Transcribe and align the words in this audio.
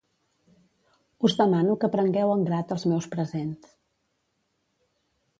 Us 1.27 1.35
demano 1.41 1.75
que 1.83 1.89
prengueu 1.95 2.33
en 2.35 2.41
grat 2.47 2.73
els 2.77 2.85
meus 2.93 3.09
presents. 3.11 3.77